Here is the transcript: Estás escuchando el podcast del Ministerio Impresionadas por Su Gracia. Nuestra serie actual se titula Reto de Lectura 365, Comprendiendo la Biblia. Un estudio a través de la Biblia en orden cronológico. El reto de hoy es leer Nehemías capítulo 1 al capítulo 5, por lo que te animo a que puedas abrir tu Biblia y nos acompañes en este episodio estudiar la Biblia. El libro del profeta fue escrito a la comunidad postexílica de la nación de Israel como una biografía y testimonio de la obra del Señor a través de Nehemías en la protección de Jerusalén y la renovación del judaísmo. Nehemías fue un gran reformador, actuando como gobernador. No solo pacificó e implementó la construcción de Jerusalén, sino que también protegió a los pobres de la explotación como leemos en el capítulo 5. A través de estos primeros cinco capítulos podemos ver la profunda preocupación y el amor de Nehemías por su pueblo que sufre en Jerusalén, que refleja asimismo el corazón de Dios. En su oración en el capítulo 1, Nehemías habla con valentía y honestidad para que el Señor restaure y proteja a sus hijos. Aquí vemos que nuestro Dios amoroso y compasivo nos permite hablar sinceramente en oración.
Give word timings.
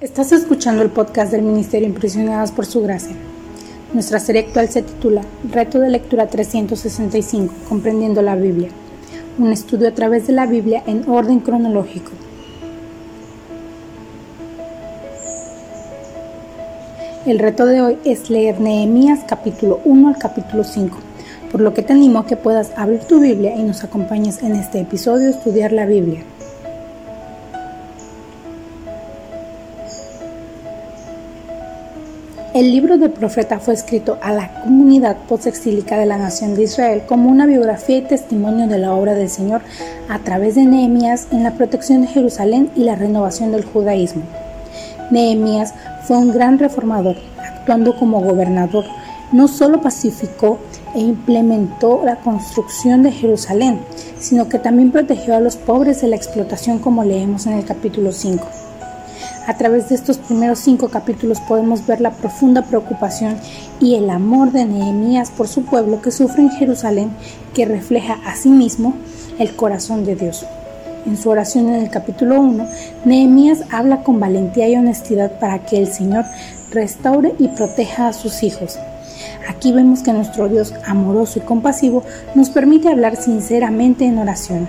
Estás 0.00 0.30
escuchando 0.30 0.84
el 0.84 0.90
podcast 0.90 1.32
del 1.32 1.42
Ministerio 1.42 1.88
Impresionadas 1.88 2.52
por 2.52 2.66
Su 2.66 2.82
Gracia. 2.82 3.16
Nuestra 3.92 4.20
serie 4.20 4.42
actual 4.42 4.68
se 4.68 4.82
titula 4.82 5.22
Reto 5.50 5.80
de 5.80 5.88
Lectura 5.90 6.28
365, 6.28 7.52
Comprendiendo 7.68 8.22
la 8.22 8.36
Biblia. 8.36 8.68
Un 9.38 9.50
estudio 9.50 9.88
a 9.88 9.94
través 9.94 10.28
de 10.28 10.34
la 10.34 10.46
Biblia 10.46 10.84
en 10.86 11.10
orden 11.10 11.40
cronológico. 11.40 12.12
El 17.26 17.40
reto 17.40 17.66
de 17.66 17.80
hoy 17.80 17.98
es 18.04 18.30
leer 18.30 18.60
Nehemías 18.60 19.24
capítulo 19.26 19.80
1 19.84 20.06
al 20.10 20.16
capítulo 20.16 20.62
5, 20.62 20.96
por 21.50 21.60
lo 21.60 21.74
que 21.74 21.82
te 21.82 21.92
animo 21.92 22.20
a 22.20 22.26
que 22.26 22.36
puedas 22.36 22.70
abrir 22.76 23.00
tu 23.00 23.18
Biblia 23.18 23.56
y 23.56 23.64
nos 23.64 23.82
acompañes 23.82 24.44
en 24.44 24.54
este 24.54 24.78
episodio 24.78 25.28
estudiar 25.28 25.72
la 25.72 25.86
Biblia. 25.86 26.22
El 32.58 32.72
libro 32.72 32.98
del 32.98 33.12
profeta 33.12 33.60
fue 33.60 33.74
escrito 33.74 34.18
a 34.20 34.32
la 34.32 34.62
comunidad 34.64 35.16
postexílica 35.28 35.96
de 35.96 36.06
la 36.06 36.18
nación 36.18 36.56
de 36.56 36.64
Israel 36.64 37.04
como 37.06 37.30
una 37.30 37.46
biografía 37.46 37.98
y 37.98 38.02
testimonio 38.02 38.66
de 38.66 38.78
la 38.78 38.94
obra 38.94 39.14
del 39.14 39.30
Señor 39.30 39.60
a 40.08 40.18
través 40.18 40.56
de 40.56 40.64
Nehemías 40.64 41.28
en 41.30 41.44
la 41.44 41.52
protección 41.52 42.02
de 42.02 42.08
Jerusalén 42.08 42.68
y 42.74 42.82
la 42.82 42.96
renovación 42.96 43.52
del 43.52 43.64
judaísmo. 43.64 44.22
Nehemías 45.12 45.72
fue 46.02 46.16
un 46.16 46.32
gran 46.32 46.58
reformador, 46.58 47.14
actuando 47.38 47.96
como 47.96 48.22
gobernador. 48.22 48.86
No 49.30 49.46
solo 49.46 49.80
pacificó 49.80 50.58
e 50.96 50.98
implementó 50.98 52.02
la 52.04 52.16
construcción 52.16 53.04
de 53.04 53.12
Jerusalén, 53.12 53.78
sino 54.18 54.48
que 54.48 54.58
también 54.58 54.90
protegió 54.90 55.36
a 55.36 55.40
los 55.40 55.54
pobres 55.54 56.00
de 56.00 56.08
la 56.08 56.16
explotación 56.16 56.80
como 56.80 57.04
leemos 57.04 57.46
en 57.46 57.52
el 57.52 57.64
capítulo 57.64 58.10
5. 58.10 58.67
A 59.48 59.56
través 59.56 59.88
de 59.88 59.94
estos 59.94 60.18
primeros 60.18 60.58
cinco 60.58 60.90
capítulos 60.90 61.40
podemos 61.40 61.86
ver 61.86 62.02
la 62.02 62.10
profunda 62.10 62.66
preocupación 62.66 63.38
y 63.80 63.94
el 63.94 64.10
amor 64.10 64.52
de 64.52 64.66
Nehemías 64.66 65.30
por 65.30 65.48
su 65.48 65.64
pueblo 65.64 66.02
que 66.02 66.10
sufre 66.10 66.42
en 66.42 66.50
Jerusalén, 66.50 67.10
que 67.54 67.64
refleja 67.64 68.18
asimismo 68.26 68.92
el 69.38 69.56
corazón 69.56 70.04
de 70.04 70.16
Dios. 70.16 70.44
En 71.06 71.16
su 71.16 71.30
oración 71.30 71.70
en 71.70 71.76
el 71.76 71.88
capítulo 71.88 72.38
1, 72.38 72.68
Nehemías 73.06 73.60
habla 73.70 74.02
con 74.02 74.20
valentía 74.20 74.68
y 74.68 74.76
honestidad 74.76 75.40
para 75.40 75.64
que 75.64 75.78
el 75.78 75.86
Señor 75.86 76.26
restaure 76.70 77.34
y 77.38 77.48
proteja 77.48 78.08
a 78.08 78.12
sus 78.12 78.42
hijos. 78.42 78.78
Aquí 79.48 79.72
vemos 79.72 80.02
que 80.02 80.12
nuestro 80.12 80.50
Dios 80.50 80.74
amoroso 80.84 81.38
y 81.38 81.42
compasivo 81.42 82.02
nos 82.34 82.50
permite 82.50 82.90
hablar 82.90 83.16
sinceramente 83.16 84.04
en 84.04 84.18
oración. 84.18 84.68